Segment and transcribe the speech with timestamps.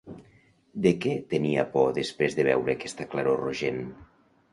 [0.85, 3.79] De què tenia por després de veure aquesta claror rogent?